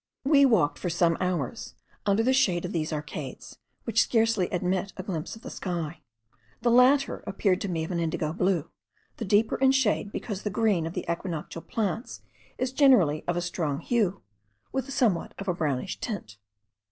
[0.25, 1.75] We walked for some hours
[2.07, 6.01] under the shade of these arcades, which scarcely admit a glimpse of the sky;
[6.63, 8.71] the latter appeared to me of an indigo blue,
[9.17, 12.23] the deeper in shade because the green of the equinoctial plants
[12.57, 14.23] is generally of a stronger hue,
[14.71, 16.37] with somewhat of a brownish tint.